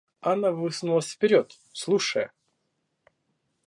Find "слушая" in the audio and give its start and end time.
1.73-2.31